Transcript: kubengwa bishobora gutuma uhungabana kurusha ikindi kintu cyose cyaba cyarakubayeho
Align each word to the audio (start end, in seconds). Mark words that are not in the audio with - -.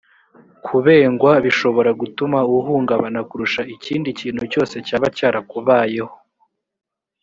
kubengwa 0.65 1.31
bishobora 1.45 1.91
gutuma 2.01 2.39
uhungabana 2.57 3.21
kurusha 3.29 3.61
ikindi 3.75 4.09
kintu 4.19 4.43
cyose 4.51 4.75
cyaba 4.87 5.07
cyarakubayeho 5.17 6.13